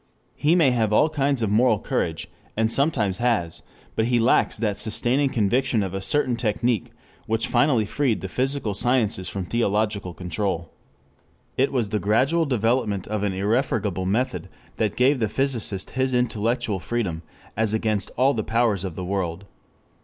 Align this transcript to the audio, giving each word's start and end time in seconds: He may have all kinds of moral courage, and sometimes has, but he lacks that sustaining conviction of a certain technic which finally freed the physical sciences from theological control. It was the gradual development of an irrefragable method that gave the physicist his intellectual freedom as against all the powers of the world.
He 0.35 0.55
may 0.55 0.71
have 0.71 0.91
all 0.91 1.09
kinds 1.09 1.43
of 1.43 1.51
moral 1.51 1.77
courage, 1.77 2.27
and 2.57 2.71
sometimes 2.71 3.19
has, 3.19 3.61
but 3.95 4.05
he 4.05 4.17
lacks 4.17 4.57
that 4.57 4.79
sustaining 4.79 5.29
conviction 5.29 5.83
of 5.83 5.93
a 5.93 6.01
certain 6.01 6.35
technic 6.35 6.85
which 7.27 7.45
finally 7.45 7.85
freed 7.85 8.21
the 8.21 8.27
physical 8.27 8.73
sciences 8.73 9.29
from 9.29 9.45
theological 9.45 10.15
control. 10.15 10.71
It 11.55 11.71
was 11.71 11.89
the 11.89 11.99
gradual 11.99 12.47
development 12.47 13.05
of 13.09 13.21
an 13.21 13.33
irrefragable 13.33 14.07
method 14.07 14.49
that 14.77 14.95
gave 14.95 15.19
the 15.19 15.29
physicist 15.29 15.91
his 15.91 16.15
intellectual 16.15 16.79
freedom 16.79 17.21
as 17.55 17.75
against 17.75 18.09
all 18.17 18.33
the 18.33 18.43
powers 18.43 18.83
of 18.83 18.95
the 18.95 19.05
world. 19.05 19.45